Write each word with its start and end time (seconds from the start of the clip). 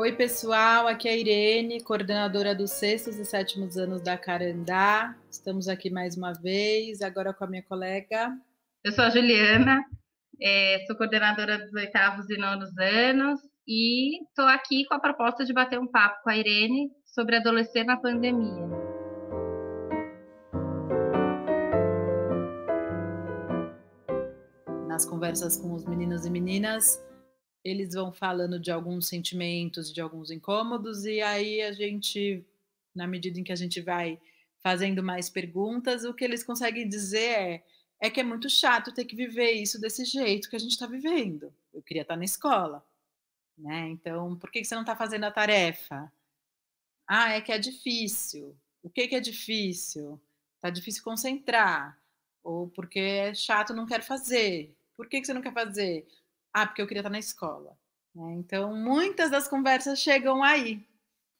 Oi, 0.00 0.12
pessoal, 0.12 0.86
aqui 0.86 1.06
é 1.06 1.12
a 1.12 1.16
Irene, 1.18 1.82
coordenadora 1.82 2.54
dos 2.54 2.70
sextos 2.70 3.18
e 3.18 3.24
sétimos 3.26 3.76
anos 3.76 4.00
da 4.00 4.16
Carandá. 4.16 5.14
Estamos 5.30 5.68
aqui 5.68 5.90
mais 5.90 6.16
uma 6.16 6.32
vez, 6.32 7.02
agora 7.02 7.34
com 7.34 7.44
a 7.44 7.46
minha 7.46 7.62
colega. 7.62 8.34
Eu 8.82 8.92
sou 8.92 9.04
a 9.04 9.10
Juliana, 9.10 9.84
é, 10.40 10.82
sou 10.86 10.96
coordenadora 10.96 11.58
dos 11.58 11.70
oitavos 11.74 12.30
e 12.30 12.38
nonos 12.38 12.70
anos 12.78 13.40
e 13.68 14.22
estou 14.24 14.46
aqui 14.46 14.86
com 14.86 14.94
a 14.94 14.98
proposta 14.98 15.44
de 15.44 15.52
bater 15.52 15.78
um 15.78 15.86
papo 15.86 16.22
com 16.22 16.30
a 16.30 16.36
Irene 16.38 16.90
sobre 17.04 17.36
adolescer 17.36 17.84
na 17.84 17.98
pandemia. 17.98 18.66
Nas 24.88 25.04
conversas 25.04 25.58
com 25.58 25.74
os 25.74 25.84
meninos 25.84 26.24
e 26.24 26.30
meninas, 26.30 26.98
eles 27.64 27.94
vão 27.94 28.12
falando 28.12 28.58
de 28.58 28.70
alguns 28.70 29.06
sentimentos, 29.06 29.92
de 29.92 30.00
alguns 30.00 30.30
incômodos, 30.30 31.04
e 31.04 31.20
aí 31.20 31.60
a 31.62 31.72
gente, 31.72 32.44
na 32.94 33.06
medida 33.06 33.38
em 33.38 33.44
que 33.44 33.52
a 33.52 33.56
gente 33.56 33.80
vai 33.80 34.18
fazendo 34.60 35.02
mais 35.02 35.28
perguntas, 35.28 36.04
o 36.04 36.14
que 36.14 36.24
eles 36.24 36.42
conseguem 36.42 36.88
dizer 36.88 37.30
é, 37.30 37.64
é 38.00 38.10
que 38.10 38.20
é 38.20 38.24
muito 38.24 38.48
chato 38.48 38.92
ter 38.92 39.04
que 39.04 39.16
viver 39.16 39.52
isso 39.52 39.80
desse 39.80 40.04
jeito 40.04 40.48
que 40.48 40.56
a 40.56 40.58
gente 40.58 40.72
está 40.72 40.86
vivendo. 40.86 41.52
Eu 41.72 41.82
queria 41.82 42.02
estar 42.02 42.16
na 42.16 42.24
escola, 42.24 42.84
né? 43.56 43.88
Então, 43.88 44.36
por 44.36 44.50
que 44.50 44.64
você 44.64 44.74
não 44.74 44.82
está 44.82 44.96
fazendo 44.96 45.24
a 45.24 45.30
tarefa? 45.30 46.12
Ah, 47.06 47.32
é 47.32 47.40
que 47.40 47.52
é 47.52 47.58
difícil. 47.58 48.56
O 48.82 48.90
que, 48.90 49.08
que 49.08 49.14
é 49.16 49.20
difícil? 49.20 50.20
Tá 50.60 50.70
difícil 50.70 51.02
concentrar. 51.02 51.98
Ou 52.42 52.68
porque 52.68 52.98
é 52.98 53.34
chato, 53.34 53.74
não 53.74 53.86
quero 53.86 54.02
fazer. 54.02 54.74
Por 54.96 55.08
que, 55.08 55.20
que 55.20 55.26
você 55.26 55.34
não 55.34 55.42
quer 55.42 55.52
fazer? 55.52 56.06
Ah, 56.52 56.66
porque 56.66 56.82
eu 56.82 56.86
queria 56.86 57.00
estar 57.00 57.10
na 57.10 57.18
escola. 57.18 57.76
Né? 58.14 58.34
Então, 58.34 58.74
muitas 58.76 59.30
das 59.30 59.48
conversas 59.48 59.98
chegam 59.98 60.42
aí. 60.42 60.86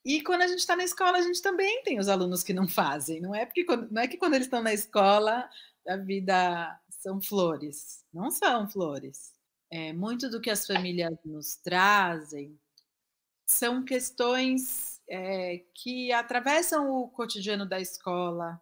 E 0.03 0.23
quando 0.23 0.41
a 0.41 0.47
gente 0.47 0.59
está 0.59 0.75
na 0.75 0.83
escola, 0.83 1.17
a 1.17 1.21
gente 1.21 1.41
também 1.41 1.83
tem 1.83 1.99
os 1.99 2.07
alunos 2.07 2.43
que 2.43 2.53
não 2.53 2.67
fazem. 2.67 3.21
Não 3.21 3.35
é, 3.35 3.45
porque, 3.45 3.65
não 3.91 4.01
é 4.01 4.07
que 4.07 4.17
quando 4.17 4.33
eles 4.33 4.47
estão 4.47 4.61
na 4.61 4.73
escola, 4.73 5.47
a 5.87 5.97
vida 5.97 6.79
são 6.89 7.21
flores. 7.21 8.03
Não 8.13 8.31
são 8.31 8.67
flores. 8.69 9.33
É, 9.69 9.93
muito 9.93 10.29
do 10.29 10.41
que 10.41 10.49
as 10.49 10.65
famílias 10.65 11.17
nos 11.23 11.55
trazem 11.55 12.59
são 13.45 13.83
questões 13.83 15.01
é, 15.09 15.63
que 15.75 16.11
atravessam 16.11 16.89
o 16.89 17.09
cotidiano 17.09 17.65
da 17.65 17.79
escola 17.79 18.61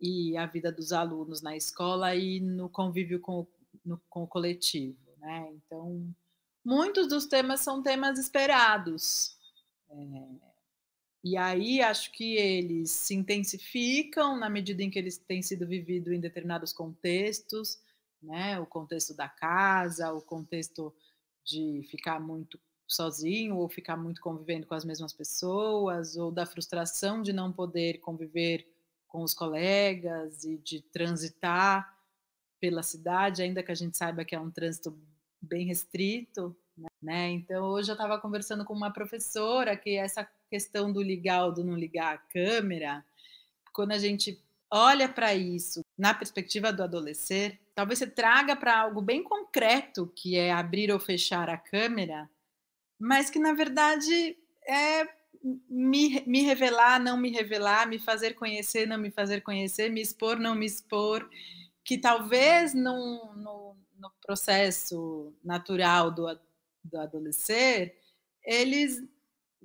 e 0.00 0.36
a 0.36 0.46
vida 0.46 0.70
dos 0.70 0.92
alunos 0.92 1.42
na 1.42 1.56
escola 1.56 2.14
e 2.14 2.40
no 2.40 2.68
convívio 2.68 3.20
com, 3.20 3.46
no, 3.84 3.98
com 4.08 4.24
o 4.24 4.28
coletivo. 4.28 5.03
Né? 5.24 5.54
Então, 5.54 6.14
muitos 6.62 7.08
dos 7.08 7.24
temas 7.24 7.60
são 7.60 7.82
temas 7.82 8.18
esperados. 8.18 9.38
É, 9.90 10.54
e 11.24 11.34
aí 11.38 11.80
acho 11.80 12.12
que 12.12 12.36
eles 12.36 12.90
se 12.90 13.14
intensificam 13.14 14.38
na 14.38 14.50
medida 14.50 14.82
em 14.82 14.90
que 14.90 14.98
eles 14.98 15.16
têm 15.16 15.40
sido 15.40 15.66
vividos 15.66 16.12
em 16.12 16.20
determinados 16.20 16.74
contextos, 16.74 17.80
né? 18.22 18.60
O 18.60 18.66
contexto 18.66 19.14
da 19.14 19.26
casa, 19.26 20.12
o 20.12 20.20
contexto 20.20 20.94
de 21.42 21.86
ficar 21.90 22.20
muito 22.20 22.60
sozinho 22.86 23.56
ou 23.56 23.66
ficar 23.66 23.96
muito 23.96 24.20
convivendo 24.20 24.66
com 24.66 24.74
as 24.74 24.84
mesmas 24.84 25.14
pessoas, 25.14 26.18
ou 26.18 26.30
da 26.30 26.44
frustração 26.44 27.22
de 27.22 27.32
não 27.32 27.50
poder 27.50 27.98
conviver 28.00 28.68
com 29.08 29.22
os 29.22 29.32
colegas 29.32 30.44
e 30.44 30.58
de 30.58 30.82
transitar 30.82 31.98
pela 32.60 32.82
cidade, 32.82 33.42
ainda 33.42 33.62
que 33.62 33.72
a 33.72 33.74
gente 33.74 33.96
saiba 33.96 34.24
que 34.24 34.34
é 34.34 34.40
um 34.40 34.50
trânsito 34.50 34.98
bem 35.44 35.66
restrito, 35.66 36.56
né? 37.02 37.30
Então 37.30 37.64
hoje 37.66 37.90
eu 37.90 37.94
estava 37.94 38.18
conversando 38.18 38.64
com 38.64 38.72
uma 38.72 38.92
professora 38.92 39.76
que 39.76 39.96
essa 39.96 40.28
questão 40.50 40.92
do 40.92 41.02
ligar 41.02 41.44
ou 41.44 41.52
do 41.52 41.64
não 41.64 41.76
ligar 41.76 42.14
a 42.14 42.18
câmera, 42.18 43.04
quando 43.72 43.92
a 43.92 43.98
gente 43.98 44.42
olha 44.70 45.08
para 45.08 45.34
isso 45.34 45.82
na 45.96 46.12
perspectiva 46.12 46.72
do 46.72 46.82
adolescer, 46.82 47.60
talvez 47.74 47.98
você 47.98 48.06
traga 48.06 48.56
para 48.56 48.76
algo 48.76 49.00
bem 49.00 49.22
concreto, 49.22 50.12
que 50.16 50.36
é 50.36 50.52
abrir 50.52 50.90
ou 50.90 50.98
fechar 50.98 51.48
a 51.48 51.56
câmera, 51.56 52.28
mas 52.98 53.30
que 53.30 53.38
na 53.38 53.52
verdade 53.52 54.36
é 54.66 55.06
me, 55.68 56.22
me 56.26 56.42
revelar, 56.42 56.98
não 56.98 57.16
me 57.16 57.30
revelar, 57.30 57.86
me 57.86 57.98
fazer 57.98 58.34
conhecer, 58.34 58.86
não 58.86 58.98
me 58.98 59.10
fazer 59.10 59.42
conhecer, 59.42 59.90
me 59.90 60.00
expor, 60.00 60.38
não 60.38 60.54
me 60.54 60.66
expor, 60.66 61.28
que 61.84 61.98
talvez 61.98 62.72
não, 62.72 63.34
não 63.36 63.76
no 63.98 64.10
processo 64.24 65.32
natural 65.42 66.10
do, 66.10 66.38
do 66.84 66.98
adolescer, 66.98 67.96
eles 68.44 69.02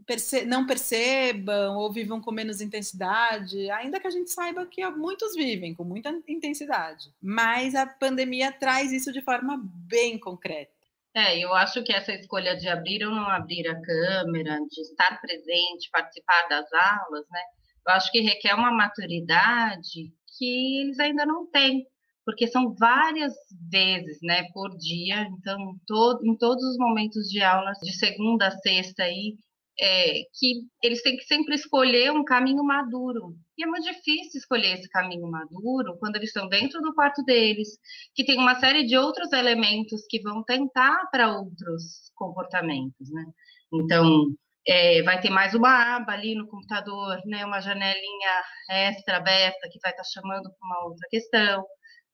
perce 0.06 0.46
não 0.46 0.66
percebam 0.66 1.76
ou 1.78 1.92
vivam 1.92 2.22
com 2.22 2.32
menos 2.32 2.62
intensidade, 2.62 3.70
ainda 3.72 4.00
que 4.00 4.08
a 4.08 4.12
gente 4.12 4.32
saiba 4.32 4.66
que 4.66 4.88
muitos 4.90 5.36
vivem 5.36 5.74
com 5.74 5.84
muita 5.84 6.10
intensidade. 6.28 7.14
Mas 7.22 7.76
a 7.76 7.86
pandemia 7.86 8.52
traz 8.52 8.92
isso 8.92 9.12
de 9.12 9.22
forma 9.22 9.62
bem 9.64 10.18
concreta. 10.18 10.72
É, 11.14 11.40
eu 11.40 11.54
acho 11.54 11.84
que 11.84 11.92
essa 11.92 12.14
escolha 12.14 12.56
de 12.56 12.68
abrir 12.68 13.04
ou 13.04 13.14
não 13.14 13.28
abrir 13.28 13.68
a 13.68 13.82
câmera, 13.82 14.60
de 14.70 14.82
estar 14.82 15.20
presente, 15.20 15.90
participar 15.92 16.48
das 16.48 16.72
aulas, 16.72 17.26
né? 17.32 17.42
Eu 17.88 17.94
acho 17.94 18.12
que 18.12 18.22
requer 18.22 18.54
uma 18.54 18.72
maturidade 18.72 20.14
que 20.38 20.82
eles 20.82 21.00
ainda 21.00 21.26
não 21.26 21.48
têm 21.48 21.88
porque 22.30 22.48
são 22.48 22.76
várias 22.76 23.34
vezes, 23.72 24.20
né, 24.22 24.44
por 24.54 24.70
dia, 24.78 25.28
então 25.32 25.58
todo, 25.88 26.24
em 26.24 26.38
todos 26.38 26.64
os 26.64 26.78
momentos 26.78 27.28
de 27.28 27.42
aula, 27.42 27.72
de 27.82 27.92
segunda 27.92 28.50
a 28.50 28.52
sexta 28.52 29.02
aí, 29.02 29.36
é, 29.82 30.22
que 30.38 30.62
eles 30.84 31.02
têm 31.02 31.18
que 31.18 31.24
sempre 31.24 31.56
escolher 31.56 32.12
um 32.12 32.24
caminho 32.24 32.64
maduro. 32.64 33.36
E 33.58 33.64
é 33.64 33.68
muito 33.68 33.86
difícil 33.86 34.38
escolher 34.38 34.78
esse 34.78 34.88
caminho 34.90 35.28
maduro 35.28 35.98
quando 35.98 36.18
eles 36.18 36.30
estão 36.30 36.48
dentro 36.48 36.80
do 36.82 36.94
quarto 36.94 37.24
deles, 37.24 37.70
que 38.14 38.24
tem 38.24 38.38
uma 38.38 38.60
série 38.60 38.86
de 38.86 38.96
outros 38.96 39.34
elementos 39.34 40.06
que 40.08 40.22
vão 40.22 40.44
tentar 40.44 41.10
para 41.12 41.36
outros 41.36 42.12
comportamentos, 42.14 43.10
né? 43.10 43.26
Então, 43.74 44.28
é, 44.68 45.02
vai 45.02 45.20
ter 45.20 45.32
mais 45.32 45.56
uma 45.56 45.96
aba 45.96 46.12
ali 46.12 46.36
no 46.36 46.48
computador, 46.48 47.20
né? 47.26 47.44
Uma 47.44 47.60
janelinha 47.60 48.44
extra 48.70 49.18
aberta 49.18 49.68
que 49.72 49.80
vai 49.82 49.92
estar 49.92 50.04
tá 50.04 50.10
chamando 50.14 50.44
para 50.44 50.68
uma 50.68 50.86
outra 50.86 51.08
questão 51.10 51.66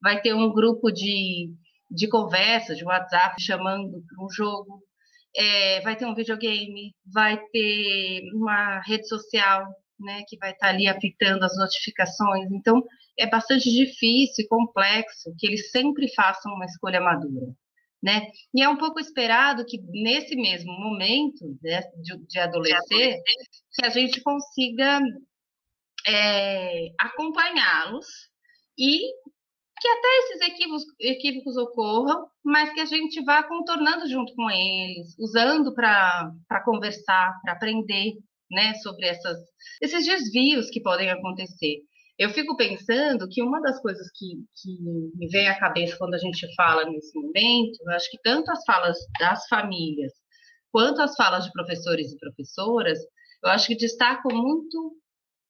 vai 0.01 0.21
ter 0.21 0.33
um 0.33 0.53
grupo 0.53 0.91
de, 0.91 1.51
de 1.89 2.07
conversa, 2.07 2.75
de 2.75 2.83
WhatsApp, 2.83 3.41
chamando 3.41 4.03
para 4.07 4.25
um 4.25 4.29
jogo, 4.29 4.83
é, 5.35 5.81
vai 5.81 5.95
ter 5.95 6.05
um 6.05 6.15
videogame, 6.15 6.95
vai 7.05 7.37
ter 7.51 8.21
uma 8.33 8.79
rede 8.81 9.07
social, 9.07 9.67
né, 9.99 10.23
que 10.27 10.37
vai 10.37 10.51
estar 10.51 10.67
tá 10.67 10.73
ali 10.73 10.87
apitando 10.87 11.43
as 11.43 11.57
notificações. 11.57 12.49
Então, 12.51 12.83
é 13.17 13.27
bastante 13.27 13.69
difícil 13.69 14.45
e 14.45 14.47
complexo 14.47 15.33
que 15.37 15.47
eles 15.47 15.71
sempre 15.71 16.13
façam 16.13 16.53
uma 16.53 16.65
escolha 16.65 17.01
madura. 17.01 17.47
Né? 18.03 18.27
E 18.53 18.61
é 18.61 18.69
um 18.69 18.77
pouco 18.77 18.99
esperado 18.99 19.65
que 19.65 19.79
nesse 19.81 20.35
mesmo 20.35 20.71
momento 20.71 21.57
né, 21.63 21.81
de, 22.03 22.17
de 22.27 22.39
adolescer, 22.39 23.19
que 23.73 23.85
a 23.85 23.89
gente 23.89 24.21
consiga 24.21 25.01
é, 26.07 26.89
acompanhá-los 26.99 28.05
e 28.77 29.01
que 29.85 29.89
até 29.89 30.07
esses 30.17 30.41
equívocos, 30.41 30.83
equívocos 30.99 31.57
ocorram, 31.57 32.27
mas 32.43 32.73
que 32.73 32.79
a 32.79 32.85
gente 32.85 33.23
vá 33.23 33.43
contornando 33.43 34.09
junto 34.09 34.33
com 34.33 34.49
eles, 34.49 35.15
usando 35.19 35.75
para 35.75 36.63
conversar, 36.65 37.39
para 37.43 37.53
aprender 37.53 38.13
né, 38.49 38.73
sobre 38.81 39.05
essas, 39.05 39.37
esses 39.79 40.07
desvios 40.07 40.71
que 40.71 40.81
podem 40.81 41.11
acontecer. 41.11 41.81
Eu 42.17 42.31
fico 42.31 42.57
pensando 42.57 43.29
que 43.29 43.43
uma 43.43 43.61
das 43.61 43.79
coisas 43.79 44.07
que, 44.15 44.37
que 44.59 44.81
me 45.15 45.27
vem 45.27 45.47
à 45.49 45.59
cabeça 45.59 45.97
quando 45.99 46.15
a 46.15 46.19
gente 46.19 46.51
fala 46.55 46.85
nesse 46.85 47.15
momento, 47.19 47.77
eu 47.81 47.91
acho 47.91 48.09
que 48.09 48.17
tanto 48.23 48.49
as 48.49 48.63
falas 48.65 48.97
das 49.19 49.47
famílias 49.47 50.13
quanto 50.71 50.99
as 50.99 51.15
falas 51.15 51.45
de 51.45 51.51
professores 51.51 52.11
e 52.11 52.17
professoras, 52.17 52.97
eu 53.43 53.49
acho 53.51 53.67
que 53.67 53.77
destacam 53.77 54.35
muito 54.35 54.97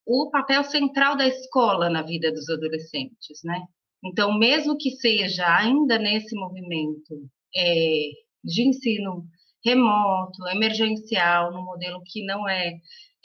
o 0.06 0.30
papel 0.30 0.64
central 0.66 1.16
da 1.16 1.26
escola 1.26 1.90
na 1.90 2.02
vida 2.02 2.32
dos 2.34 2.50
adolescentes, 2.50 3.40
né? 3.46 3.66
Então, 4.06 4.38
mesmo 4.38 4.78
que 4.78 4.92
seja 4.92 5.46
ainda 5.58 5.98
nesse 5.98 6.36
movimento 6.36 7.28
é, 7.56 8.10
de 8.44 8.68
ensino 8.68 9.26
remoto, 9.66 10.48
emergencial, 10.50 11.52
no 11.52 11.64
modelo 11.64 12.02
que 12.06 12.24
não 12.24 12.48
é, 12.48 12.76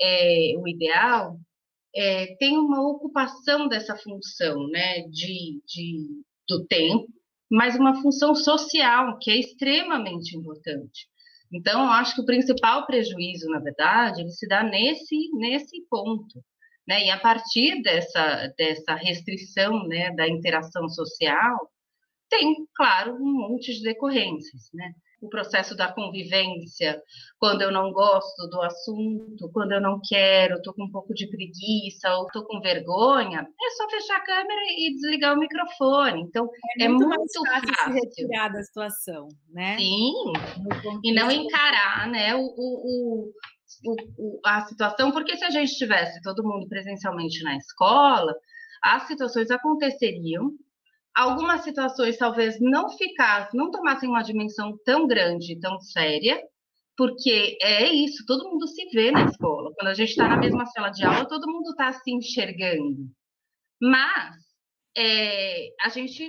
é 0.00 0.54
o 0.56 0.66
ideal, 0.66 1.38
é, 1.94 2.34
tem 2.36 2.56
uma 2.56 2.80
ocupação 2.88 3.68
dessa 3.68 3.94
função 3.96 4.66
né, 4.68 5.02
de, 5.08 5.60
de, 5.66 6.06
do 6.48 6.66
tempo, 6.66 7.08
mas 7.50 7.76
uma 7.76 8.00
função 8.00 8.34
social 8.34 9.18
que 9.18 9.30
é 9.30 9.36
extremamente 9.36 10.36
importante. 10.36 11.08
Então, 11.52 11.90
acho 11.90 12.14
que 12.14 12.22
o 12.22 12.26
principal 12.26 12.86
prejuízo, 12.86 13.48
na 13.50 13.58
verdade, 13.58 14.22
ele 14.22 14.30
se 14.30 14.46
dá 14.46 14.62
nesse, 14.62 15.28
nesse 15.34 15.84
ponto. 15.90 16.42
Né? 16.86 17.06
E 17.06 17.10
a 17.10 17.18
partir 17.18 17.82
dessa, 17.82 18.52
dessa 18.56 18.94
restrição 18.94 19.86
né, 19.86 20.10
da 20.14 20.28
interação 20.28 20.88
social, 20.88 21.70
tem, 22.28 22.54
claro, 22.74 23.14
um 23.14 23.48
monte 23.48 23.74
de 23.74 23.82
decorrências, 23.82 24.70
né? 24.72 24.92
o 25.20 25.28
processo 25.28 25.76
da 25.76 25.92
convivência, 25.92 27.00
quando 27.38 27.62
eu 27.62 27.70
não 27.70 27.92
gosto 27.92 28.48
do 28.48 28.62
assunto, 28.62 29.50
quando 29.52 29.72
eu 29.72 29.80
não 29.80 30.00
quero, 30.02 30.56
estou 30.56 30.72
com 30.72 30.84
um 30.84 30.90
pouco 30.90 31.12
de 31.12 31.26
preguiça 31.26 32.14
ou 32.16 32.26
estou 32.26 32.44
com 32.44 32.60
vergonha, 32.60 33.40
é 33.40 33.70
só 33.70 33.88
fechar 33.90 34.16
a 34.16 34.24
câmera 34.24 34.60
e 34.78 34.94
desligar 34.94 35.36
o 35.36 35.38
microfone. 35.38 36.22
Então, 36.22 36.48
é, 36.78 36.84
é 36.84 36.88
muito, 36.88 37.06
muito 37.06 37.46
fácil, 37.46 37.74
fácil, 37.74 37.94
retirar 37.94 38.48
da 38.48 38.62
situação, 38.62 39.28
né? 39.50 39.76
Sim, 39.76 40.12
e 41.04 41.12
não 41.12 41.30
encarar 41.30 42.08
né, 42.08 42.34
o, 42.34 42.40
o, 42.40 43.30
a 44.44 44.60
situação, 44.66 45.10
porque 45.12 45.36
se 45.36 45.44
a 45.44 45.50
gente 45.50 45.76
tivesse 45.76 46.20
todo 46.22 46.44
mundo 46.44 46.68
presencialmente 46.68 47.42
na 47.42 47.56
escola, 47.56 48.34
as 48.82 49.04
situações 49.04 49.50
aconteceriam 49.50 50.52
algumas 51.14 51.62
situações 51.62 52.16
talvez 52.16 52.58
não 52.60 52.88
ficassem, 52.90 53.58
não 53.58 53.70
tomassem 53.70 54.08
uma 54.08 54.22
dimensão 54.22 54.78
tão 54.84 55.06
grande, 55.06 55.58
tão 55.60 55.80
séria, 55.80 56.40
porque 56.96 57.56
é 57.62 57.88
isso, 57.92 58.24
todo 58.26 58.48
mundo 58.48 58.66
se 58.66 58.88
vê 58.90 59.10
na 59.10 59.24
escola. 59.24 59.72
Quando 59.74 59.88
a 59.88 59.94
gente 59.94 60.10
está 60.10 60.28
na 60.28 60.36
mesma 60.36 60.66
sala 60.66 60.90
de 60.90 61.04
aula, 61.04 61.26
todo 61.26 61.50
mundo 61.50 61.70
está 61.70 61.92
se 61.92 62.10
enxergando. 62.10 63.08
Mas 63.80 64.36
é, 64.96 65.68
a 65.82 65.88
gente 65.88 66.26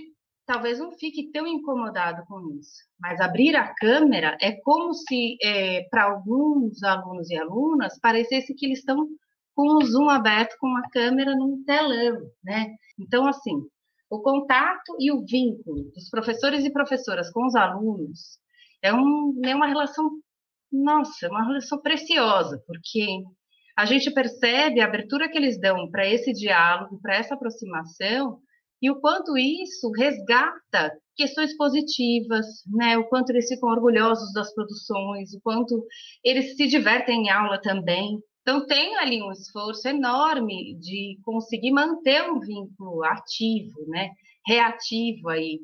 talvez 0.51 0.79
não 0.79 0.91
fique 0.91 1.31
tão 1.31 1.47
incomodado 1.47 2.25
com 2.27 2.51
isso. 2.59 2.83
Mas 2.99 3.21
abrir 3.21 3.55
a 3.55 3.73
câmera 3.73 4.37
é 4.41 4.51
como 4.51 4.93
se, 4.93 5.37
é, 5.41 5.83
para 5.89 6.03
alguns 6.03 6.83
alunos 6.83 7.29
e 7.29 7.37
alunas, 7.37 7.97
parecesse 8.01 8.53
que 8.53 8.65
eles 8.65 8.79
estão 8.79 9.07
com 9.55 9.77
o 9.77 9.85
zoom 9.85 10.09
aberto, 10.09 10.57
com 10.59 10.67
uma 10.67 10.89
câmera 10.89 11.35
num 11.35 11.63
telão, 11.63 12.17
né? 12.43 12.75
Então, 12.99 13.25
assim, 13.27 13.61
o 14.09 14.19
contato 14.19 14.97
e 14.99 15.09
o 15.09 15.23
vínculo 15.25 15.89
dos 15.93 16.09
professores 16.09 16.65
e 16.65 16.69
professoras 16.69 17.31
com 17.31 17.45
os 17.45 17.55
alunos 17.55 18.37
é, 18.81 18.93
um, 18.93 19.39
é 19.45 19.55
uma 19.55 19.67
relação, 19.67 20.09
nossa, 20.69 21.27
é 21.27 21.29
uma 21.29 21.45
relação 21.45 21.81
preciosa, 21.81 22.61
porque 22.67 23.23
a 23.77 23.85
gente 23.85 24.11
percebe 24.11 24.81
a 24.81 24.85
abertura 24.85 25.29
que 25.29 25.37
eles 25.37 25.57
dão 25.57 25.89
para 25.89 26.05
esse 26.05 26.33
diálogo, 26.33 26.99
para 27.01 27.15
essa 27.15 27.35
aproximação, 27.35 28.41
e 28.81 28.89
o 28.89 28.99
quanto 28.99 29.37
isso 29.37 29.91
resgata 29.91 30.91
questões 31.15 31.55
positivas, 31.55 32.45
né? 32.67 32.97
O 32.97 33.07
quanto 33.07 33.29
eles 33.29 33.47
ficam 33.47 33.69
orgulhosos 33.69 34.33
das 34.33 34.53
produções, 34.53 35.33
o 35.33 35.41
quanto 35.41 35.85
eles 36.23 36.55
se 36.55 36.67
divertem 36.67 37.25
em 37.25 37.29
aula 37.29 37.61
também. 37.61 38.19
Então, 38.41 38.65
tem 38.65 38.95
ali 38.97 39.21
um 39.21 39.31
esforço 39.31 39.87
enorme 39.87 40.75
de 40.79 41.19
conseguir 41.23 41.71
manter 41.71 42.23
um 42.23 42.39
vínculo 42.39 43.03
ativo, 43.03 43.85
né, 43.87 44.09
reativo 44.47 45.29
aí, 45.29 45.59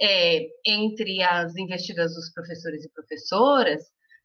é, 0.00 0.46
entre 0.64 1.22
as 1.22 1.56
investidas 1.56 2.14
dos 2.14 2.32
professores 2.32 2.84
e 2.84 2.92
professoras, 2.92 3.82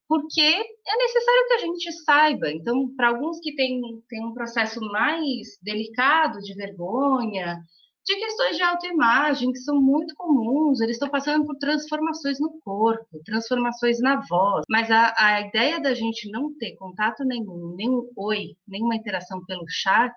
porque 0.08 0.42
é 0.42 0.98
necessário 0.98 1.48
que 1.48 1.54
a 1.54 1.58
gente 1.58 1.92
saiba. 2.04 2.52
Então, 2.52 2.96
para 2.96 3.10
alguns 3.10 3.40
que 3.40 3.56
têm, 3.56 3.82
têm 4.08 4.24
um 4.24 4.34
processo 4.34 4.80
mais 4.82 5.58
delicado 5.64 6.40
de 6.42 6.54
vergonha, 6.54 7.60
de 8.06 8.16
questões 8.18 8.56
de 8.56 8.62
autoimagem 8.62 9.52
que 9.52 9.60
são 9.60 9.82
muito 9.82 10.14
comuns, 10.16 10.80
eles 10.80 10.96
estão 10.96 11.10
passando 11.10 11.46
por 11.46 11.58
transformações 11.58 12.40
no 12.40 12.60
corpo, 12.62 13.20
transformações 13.26 14.00
na 14.00 14.22
voz, 14.30 14.64
mas 14.70 14.92
a, 14.92 15.14
a 15.18 15.42
ideia 15.42 15.80
da 15.80 15.94
gente 15.96 16.30
não 16.30 16.56
ter 16.56 16.76
contato 16.76 17.24
nenhum, 17.24 17.74
nem 17.76 17.90
um 17.90 18.08
oi, 18.16 18.56
nenhuma 18.68 18.96
interação 18.96 19.44
pelo 19.46 19.66
chat, 19.68 20.14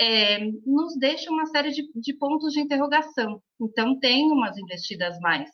é, 0.00 0.38
nos 0.66 0.96
deixa 0.98 1.30
uma 1.30 1.46
série 1.46 1.70
de, 1.70 1.88
de 1.94 2.14
pontos 2.14 2.52
de 2.52 2.60
interrogação. 2.60 3.40
Então, 3.60 3.98
tem 3.98 4.30
umas 4.30 4.56
investidas 4.58 5.18
mais 5.20 5.48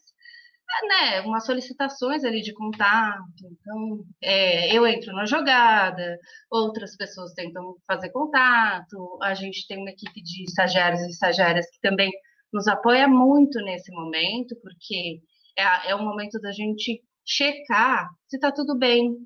né, 0.83 1.21
umas 1.23 1.47
solicitações 1.47 2.25
ali 2.25 2.43
de 2.43 2.53
contato. 2.53 3.23
Então, 3.43 4.05
é, 4.23 4.77
eu 4.77 4.87
entro 4.87 5.13
na 5.15 5.27
jogada, 5.27 6.19
outras 6.51 6.97
pessoas 6.97 7.33
tentam 7.33 7.77
fazer 7.87 8.11
contato. 8.11 9.19
A 9.23 9.35
gente 9.35 9.67
tem 9.67 9.79
uma 9.79 9.91
equipe 9.91 10.23
de 10.23 10.45
estagiários 10.45 11.01
e 11.03 11.11
estagiárias 11.11 11.67
que 11.71 11.81
também 11.81 12.11
nos 12.53 12.69
apoia 12.69 13.09
muito 13.09 13.59
nesse 13.61 13.93
momento, 13.93 14.57
porque 14.63 15.21
é, 15.57 15.91
é 15.91 15.95
o 15.95 16.03
momento 16.03 16.41
da 16.41 16.53
gente 16.53 17.03
checar 17.27 18.09
se 18.29 18.37
está 18.37 18.53
tudo 18.53 18.79
bem, 18.79 19.17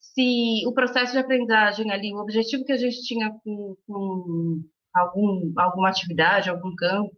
se 0.00 0.66
o 0.66 0.72
processo 0.72 1.12
de 1.12 1.18
aprendizagem 1.18 1.90
ali, 1.90 2.12
o 2.12 2.18
objetivo 2.18 2.64
que 2.64 2.72
a 2.72 2.76
gente 2.76 3.02
tinha 3.02 3.30
com, 3.44 3.76
com 3.86 4.62
algum, 4.94 5.52
alguma 5.56 5.88
atividade, 5.88 6.50
algum 6.50 6.74
campo, 6.74 7.12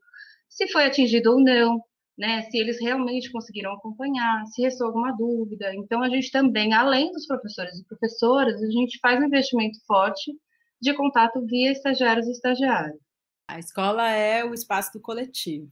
se 0.48 0.68
foi 0.68 0.84
atingido 0.86 1.32
ou 1.32 1.40
não 1.40 1.80
né, 2.18 2.42
se 2.50 2.58
eles 2.58 2.80
realmente 2.80 3.30
conseguiram 3.30 3.72
acompanhar, 3.72 4.44
se 4.46 4.60
restou 4.60 4.88
alguma 4.88 5.12
dúvida. 5.12 5.72
Então, 5.76 6.02
a 6.02 6.08
gente 6.08 6.32
também, 6.32 6.74
além 6.74 7.12
dos 7.12 7.26
professores 7.26 7.78
e 7.78 7.84
professoras, 7.84 8.60
a 8.60 8.70
gente 8.70 8.98
faz 8.98 9.20
um 9.20 9.26
investimento 9.26 9.78
forte 9.86 10.32
de 10.82 10.92
contato 10.94 11.40
via 11.46 11.70
estagiários 11.70 12.26
e 12.26 12.32
estagiários. 12.32 13.00
A 13.46 13.60
escola 13.60 14.10
é 14.10 14.44
o 14.44 14.52
espaço 14.52 14.92
do 14.92 15.00
coletivo. 15.00 15.70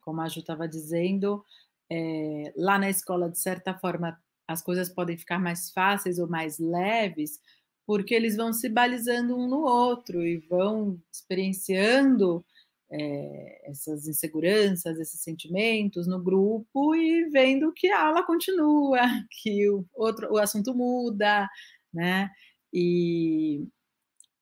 Como 0.00 0.22
a 0.22 0.28
Ju 0.28 0.40
estava 0.40 0.66
dizendo, 0.66 1.44
é, 1.92 2.52
lá 2.56 2.78
na 2.78 2.88
escola, 2.88 3.28
de 3.28 3.38
certa 3.38 3.74
forma, 3.74 4.18
as 4.48 4.62
coisas 4.62 4.88
podem 4.88 5.16
ficar 5.16 5.38
mais 5.38 5.70
fáceis 5.70 6.18
ou 6.18 6.26
mais 6.26 6.58
leves, 6.58 7.38
porque 7.86 8.14
eles 8.14 8.34
vão 8.34 8.52
se 8.52 8.68
balizando 8.68 9.36
um 9.36 9.46
no 9.46 9.60
outro 9.60 10.22
e 10.22 10.38
vão 10.38 10.98
experienciando 11.12 12.44
é, 12.90 13.70
essas 13.70 14.08
inseguranças, 14.08 14.98
esses 14.98 15.20
sentimentos 15.20 16.06
no 16.06 16.20
grupo 16.20 16.94
e 16.94 17.30
vendo 17.30 17.72
que 17.72 17.88
a 17.88 18.06
aula 18.06 18.22
continua, 18.24 19.00
que 19.30 19.68
o, 19.70 19.86
outro, 19.94 20.32
o 20.32 20.38
assunto 20.38 20.74
muda, 20.74 21.48
né? 21.92 22.30
E 22.72 23.66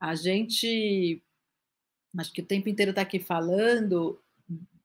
a 0.01 0.15
gente, 0.15 1.23
acho 2.17 2.33
que 2.33 2.41
o 2.41 2.47
tempo 2.47 2.69
inteiro 2.69 2.91
está 2.91 3.03
aqui 3.03 3.19
falando 3.19 4.21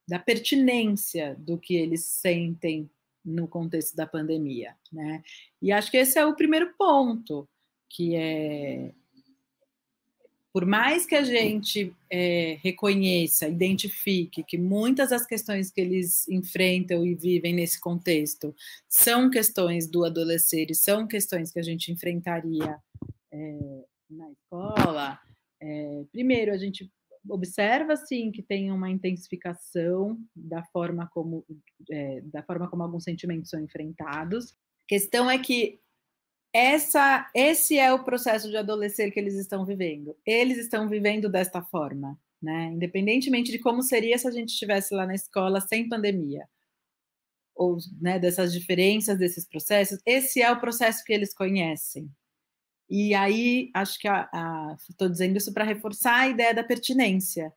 da 0.08 0.20
pertinência 0.20 1.36
do 1.40 1.58
que 1.58 1.76
eles 1.76 2.06
sentem 2.06 2.90
no 3.24 3.48
contexto 3.48 3.96
da 3.96 4.06
pandemia, 4.06 4.76
né? 4.92 5.24
E 5.62 5.72
acho 5.72 5.90
que 5.90 5.98
esse 5.98 6.20
é 6.20 6.26
o 6.26 6.36
primeiro 6.36 6.74
ponto, 6.78 7.48
que 7.90 8.16
é 8.16 8.94
por 10.54 10.68
mais 10.68 11.04
que 11.04 11.16
a 11.16 11.24
gente 11.24 11.92
é, 12.12 12.60
reconheça, 12.62 13.48
identifique 13.48 14.44
que 14.44 14.56
muitas 14.56 15.10
das 15.10 15.26
questões 15.26 15.72
que 15.72 15.82
eles 15.82 16.28
enfrentam 16.30 17.04
e 17.04 17.16
vivem 17.16 17.56
nesse 17.56 17.82
contexto 17.82 18.56
são 18.88 19.32
questões 19.32 19.88
do 19.88 20.06
adolescente, 20.06 20.76
são 20.76 21.08
questões 21.08 21.52
que 21.52 21.60
a 21.60 21.64
gente 21.64 21.92
enfrentaria 21.92 22.78
é, 23.32 23.86
na 24.08 24.30
escola, 24.30 25.20
é, 25.60 26.04
primeiro 26.12 26.54
a 26.54 26.58
gente 26.58 26.92
observa 27.30 27.96
sim 27.96 28.32
que 28.32 28.44
tem 28.44 28.72
uma 28.72 28.90
intensificação 28.90 30.20
da 30.36 30.64
forma 30.66 31.10
como 31.12 31.46
é, 31.90 32.22
da 32.22 32.44
forma 32.44 32.70
como 32.70 32.84
alguns 32.84 33.06
sentimentos 33.06 33.50
são 33.50 33.60
enfrentados. 33.60 34.52
A 34.52 34.88
questão 34.88 35.32
é 35.32 35.40
que 35.40 35.80
essa, 36.54 37.30
esse 37.34 37.80
é 37.80 37.92
o 37.92 38.04
processo 38.04 38.48
de 38.50 38.56
adolescer 38.56 39.12
que 39.12 39.20
eles 39.20 39.34
estão 39.34 39.66
vivendo. 39.66 40.16
Eles 40.24 40.60
estão 40.60 40.88
vivendo 40.88 41.28
desta 41.28 41.64
forma, 41.64 42.18
né? 42.42 42.66
Independentemente 42.74 43.52
de 43.52 43.58
como 43.58 43.82
seria 43.82 44.18
se 44.20 44.28
a 44.28 44.32
gente 44.32 44.50
estivesse 44.50 44.94
lá 44.94 45.08
na 45.08 45.16
escola 45.16 45.60
sem 45.60 45.90
pandemia, 45.90 46.48
ou 47.56 47.78
né, 48.00 48.20
dessas 48.20 48.54
diferenças, 48.54 49.18
desses 49.18 49.48
processos, 49.48 50.00
esse 50.06 50.42
é 50.42 50.52
o 50.52 50.60
processo 50.60 51.04
que 51.04 51.14
eles 51.14 51.34
conhecem. 51.34 52.10
E 52.90 53.14
aí, 53.16 53.72
acho 53.74 53.98
que 54.00 54.08
estou 54.90 55.10
dizendo 55.10 55.38
isso 55.38 55.54
para 55.54 55.64
reforçar 55.64 56.22
a 56.22 56.30
ideia 56.30 56.54
da 56.54 56.64
pertinência. 56.64 57.52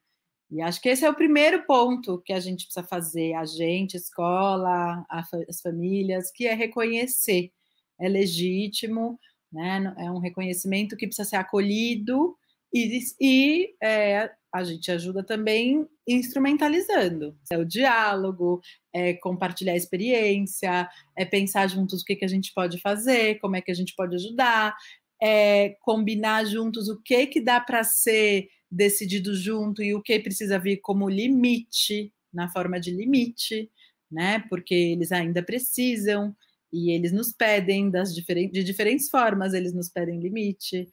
E 0.50 0.62
acho 0.62 0.80
que 0.80 0.88
esse 0.88 1.04
é 1.04 1.10
o 1.10 1.14
primeiro 1.14 1.66
ponto 1.66 2.22
que 2.24 2.32
a 2.32 2.40
gente 2.40 2.64
precisa 2.64 2.86
fazer, 2.86 3.34
a 3.34 3.44
gente, 3.44 3.96
a 3.96 4.00
escola, 4.00 5.04
a, 5.10 5.22
as 5.48 5.60
famílias, 5.60 6.30
que 6.30 6.46
é 6.46 6.54
reconhecer 6.54 7.52
é 8.00 8.08
legítimo, 8.08 9.18
né? 9.52 9.94
é 9.98 10.10
um 10.10 10.18
reconhecimento 10.18 10.96
que 10.96 11.06
precisa 11.06 11.28
ser 11.28 11.36
acolhido 11.36 12.36
e, 12.72 13.00
e 13.20 13.74
é, 13.82 14.30
a 14.52 14.64
gente 14.64 14.90
ajuda 14.90 15.22
também 15.22 15.86
instrumentalizando. 16.06 17.36
É 17.50 17.58
o 17.58 17.64
diálogo, 17.64 18.60
é 18.92 19.14
compartilhar 19.14 19.76
experiência, 19.76 20.88
é 21.16 21.24
pensar 21.24 21.68
juntos 21.68 22.02
o 22.02 22.04
que, 22.04 22.16
que 22.16 22.24
a 22.24 22.28
gente 22.28 22.52
pode 22.54 22.78
fazer, 22.80 23.38
como 23.38 23.56
é 23.56 23.60
que 23.60 23.70
a 23.70 23.74
gente 23.74 23.94
pode 23.94 24.14
ajudar, 24.16 24.76
é 25.22 25.76
combinar 25.80 26.44
juntos 26.44 26.88
o 26.88 27.00
que, 27.02 27.26
que 27.26 27.40
dá 27.40 27.60
para 27.60 27.82
ser 27.82 28.48
decidido 28.70 29.34
junto 29.34 29.82
e 29.82 29.94
o 29.94 30.02
que 30.02 30.18
precisa 30.18 30.58
vir 30.58 30.78
como 30.78 31.08
limite, 31.08 32.12
na 32.32 32.48
forma 32.48 32.78
de 32.78 32.90
limite, 32.90 33.70
né? 34.10 34.44
Porque 34.50 34.74
eles 34.74 35.12
ainda 35.12 35.42
precisam 35.42 36.36
e 36.72 36.90
eles 36.90 37.12
nos 37.12 37.32
pedem 37.32 37.90
das 37.90 38.14
diferentes, 38.14 38.52
de 38.52 38.64
diferentes 38.64 39.08
formas, 39.08 39.54
eles 39.54 39.72
nos 39.72 39.88
pedem 39.88 40.20
limite. 40.20 40.88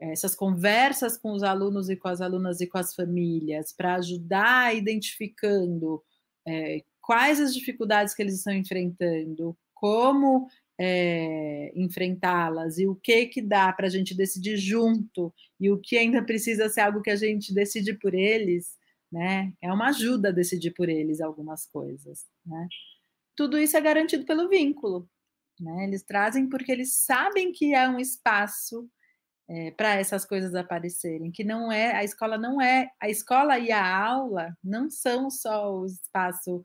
Essas 0.00 0.34
conversas 0.34 1.16
com 1.18 1.32
os 1.32 1.42
alunos 1.42 1.90
e 1.90 1.96
com 1.96 2.08
as 2.08 2.20
alunas 2.20 2.60
e 2.60 2.66
com 2.66 2.78
as 2.78 2.94
famílias 2.94 3.72
para 3.72 3.96
ajudar 3.96 4.76
identificando 4.76 6.02
é, 6.46 6.84
quais 7.00 7.40
as 7.40 7.54
dificuldades 7.54 8.14
que 8.14 8.22
eles 8.22 8.34
estão 8.34 8.52
enfrentando, 8.52 9.56
como 9.74 10.48
é, 10.78 11.72
enfrentá-las 11.74 12.78
e 12.78 12.86
o 12.86 12.94
que 12.94 13.26
que 13.26 13.42
dá 13.42 13.72
para 13.72 13.86
a 13.86 13.90
gente 13.90 14.14
decidir 14.14 14.56
junto 14.56 15.34
e 15.58 15.70
o 15.70 15.78
que 15.78 15.98
ainda 15.98 16.22
precisa 16.22 16.68
ser 16.68 16.82
algo 16.82 17.02
que 17.02 17.10
a 17.10 17.16
gente 17.16 17.52
decide 17.52 17.94
por 17.94 18.14
eles, 18.14 18.76
né? 19.10 19.52
É 19.60 19.72
uma 19.72 19.88
ajuda 19.88 20.32
decidir 20.32 20.72
por 20.72 20.88
eles 20.88 21.20
algumas 21.20 21.66
coisas, 21.66 22.26
né? 22.46 22.68
Tudo 23.34 23.58
isso 23.58 23.76
é 23.76 23.80
garantido 23.80 24.24
pelo 24.24 24.48
vínculo, 24.48 25.08
né? 25.60 25.84
Eles 25.84 26.02
trazem 26.02 26.48
porque 26.48 26.72
eles 26.72 26.94
sabem 26.94 27.52
que 27.52 27.74
há 27.74 27.88
um 27.90 27.98
espaço 27.98 28.88
é, 29.48 29.70
para 29.72 29.94
essas 29.94 30.24
coisas 30.26 30.54
aparecerem, 30.54 31.30
que 31.30 31.42
não 31.42 31.72
é 31.72 31.94
a 31.94 32.04
escola 32.04 32.36
não 32.36 32.60
é 32.60 32.90
a 33.00 33.08
escola 33.08 33.58
e 33.58 33.72
a 33.72 33.96
aula 33.96 34.56
não 34.62 34.90
são 34.90 35.30
só 35.30 35.74
o 35.74 35.86
espaço 35.86 36.64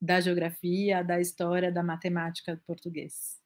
da 0.00 0.20
geografia, 0.20 1.02
da 1.02 1.20
história, 1.20 1.72
da 1.72 1.82
matemática 1.82 2.54
do 2.54 2.62
português. 2.62 3.38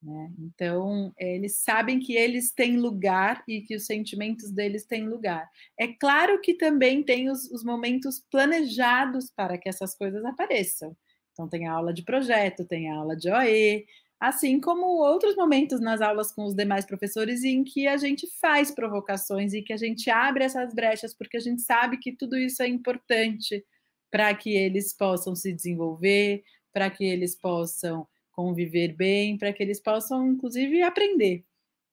Né? 0.00 0.32
Então, 0.38 1.12
eles 1.18 1.60
sabem 1.60 1.98
que 1.98 2.14
eles 2.14 2.52
têm 2.52 2.76
lugar 2.76 3.42
e 3.48 3.62
que 3.62 3.74
os 3.74 3.86
sentimentos 3.86 4.52
deles 4.52 4.86
têm 4.86 5.08
lugar. 5.08 5.50
É 5.78 5.88
claro 5.88 6.40
que 6.40 6.54
também 6.54 7.02
tem 7.02 7.28
os, 7.28 7.50
os 7.50 7.64
momentos 7.64 8.24
planejados 8.30 9.30
para 9.34 9.58
que 9.58 9.68
essas 9.68 9.96
coisas 9.96 10.24
apareçam. 10.24 10.96
Então, 11.38 11.48
tem 11.48 11.68
a 11.68 11.72
aula 11.72 11.94
de 11.94 12.02
projeto, 12.02 12.64
tem 12.64 12.90
a 12.90 12.96
aula 12.96 13.14
de 13.14 13.30
OE, 13.30 13.86
assim 14.18 14.60
como 14.60 14.86
outros 15.00 15.36
momentos 15.36 15.80
nas 15.80 16.00
aulas 16.00 16.32
com 16.32 16.44
os 16.44 16.52
demais 16.52 16.84
professores 16.84 17.44
em 17.44 17.62
que 17.62 17.86
a 17.86 17.96
gente 17.96 18.26
faz 18.40 18.72
provocações 18.72 19.52
e 19.52 19.62
que 19.62 19.72
a 19.72 19.76
gente 19.76 20.10
abre 20.10 20.42
essas 20.42 20.74
brechas, 20.74 21.14
porque 21.14 21.36
a 21.36 21.40
gente 21.40 21.62
sabe 21.62 21.98
que 21.98 22.10
tudo 22.10 22.36
isso 22.36 22.60
é 22.60 22.66
importante 22.66 23.64
para 24.10 24.34
que 24.34 24.50
eles 24.50 24.92
possam 24.92 25.36
se 25.36 25.52
desenvolver, 25.52 26.42
para 26.72 26.90
que 26.90 27.04
eles 27.04 27.36
possam 27.36 28.04
conviver 28.32 28.96
bem, 28.96 29.38
para 29.38 29.52
que 29.52 29.62
eles 29.62 29.80
possam, 29.80 30.26
inclusive, 30.32 30.82
aprender. 30.82 31.44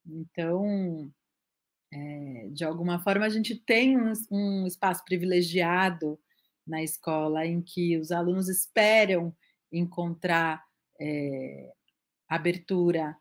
Então, 0.04 1.08
é, 1.92 2.48
de 2.50 2.64
alguma 2.64 2.98
forma, 2.98 3.24
a 3.24 3.28
gente 3.28 3.54
tem 3.54 3.96
um, 3.96 4.12
um, 4.28 4.66
espaço 4.66 5.04
privilegiado 5.04 6.18
na 6.66 6.82
escola 6.82 7.46
em 7.46 7.62
que 7.62 7.96
os 7.98 8.10
alunos 8.10 8.48
esperam 8.48 9.34
encontrar 9.72 10.64
é, 11.00 11.72
abertura 12.28 13.16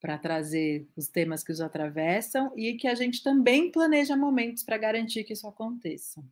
para 0.00 0.18
trazer 0.18 0.88
os 0.96 1.06
temas 1.06 1.44
que 1.44 1.52
os 1.52 1.60
atravessam 1.60 2.52
e 2.56 2.74
que 2.74 2.88
a 2.88 2.94
gente 2.94 3.22
também 3.22 3.70
planeja 3.70 4.16
momentos 4.16 4.64
para 4.64 4.76
garantir 4.76 5.22
que 5.22 5.32
isso 5.32 5.46
aconteça. 5.46 6.22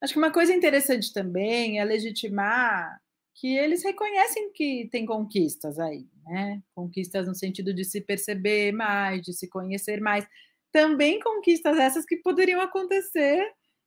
Acho 0.00 0.12
que 0.12 0.18
uma 0.18 0.32
coisa 0.32 0.54
interessante 0.54 1.12
também 1.12 1.80
é 1.80 1.84
legitimar 1.84 3.00
que 3.34 3.56
eles 3.56 3.82
reconhecem 3.82 4.52
que 4.52 4.88
tem 4.90 5.04
conquistas 5.04 5.78
aí, 5.78 6.06
né? 6.24 6.62
Conquistas 6.74 7.26
no 7.26 7.34
sentido 7.34 7.74
de 7.74 7.84
se 7.84 8.00
perceber 8.00 8.72
mais, 8.72 9.22
de 9.22 9.32
se 9.32 9.48
conhecer 9.48 10.00
mais. 10.00 10.26
Também 10.72 11.20
conquistas 11.20 11.76
essas 11.78 12.06
que 12.06 12.16
poderiam 12.18 12.60
acontecer 12.60 13.42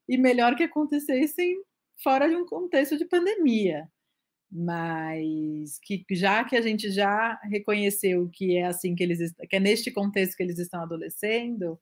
e 0.09 0.17
melhor 0.17 0.55
que 0.55 0.63
acontecessem 0.63 1.61
fora 2.03 2.27
de 2.27 2.35
um 2.35 2.45
contexto 2.45 2.97
de 2.97 3.05
pandemia. 3.05 3.87
Mas 4.51 5.79
que 5.83 6.03
já 6.11 6.43
que 6.43 6.57
a 6.57 6.61
gente 6.61 6.89
já 6.91 7.39
reconheceu 7.43 8.27
que 8.33 8.57
é 8.57 8.65
assim 8.65 8.95
que 8.95 9.03
eles 9.03 9.31
que 9.47 9.55
é 9.55 9.59
neste 9.59 9.91
contexto 9.91 10.35
que 10.35 10.41
eles 10.41 10.57
estão 10.57 10.81
adolescendo, 10.81 11.79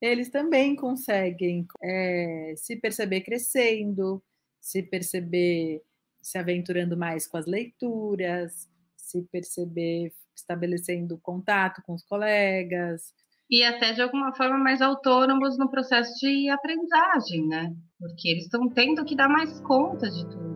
eles 0.00 0.28
também 0.28 0.76
conseguem 0.76 1.66
é, 1.82 2.54
se 2.58 2.76
perceber 2.76 3.22
crescendo, 3.22 4.22
se 4.60 4.82
perceber 4.82 5.82
se 6.20 6.36
aventurando 6.38 6.96
mais 6.96 7.26
com 7.26 7.38
as 7.38 7.46
leituras, 7.46 8.68
se 8.96 9.22
perceber 9.32 10.12
estabelecendo 10.34 11.18
contato 11.18 11.82
com 11.86 11.94
os 11.94 12.04
colegas. 12.04 13.14
E 13.50 13.62
até 13.62 13.92
de 13.92 14.02
alguma 14.02 14.34
forma 14.34 14.58
mais 14.58 14.82
autônomos 14.82 15.56
no 15.58 15.70
processo 15.70 16.12
de 16.20 16.48
aprendizagem, 16.50 17.46
né? 17.46 17.72
Porque 17.98 18.28
eles 18.28 18.44
estão 18.44 18.68
tendo 18.68 19.04
que 19.04 19.16
dar 19.16 19.28
mais 19.28 19.60
conta 19.60 20.10
de 20.10 20.24
tudo. 20.28 20.55